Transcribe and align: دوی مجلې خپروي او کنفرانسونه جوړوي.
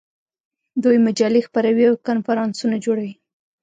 دوی 0.83 0.97
مجلې 1.05 1.41
خپروي 1.47 1.85
او 1.89 1.95
کنفرانسونه 2.07 2.75
جوړوي. 2.85 3.13